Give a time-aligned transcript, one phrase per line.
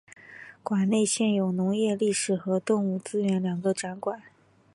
[0.63, 4.19] 馆内现有农业历史和动物资源两个展馆。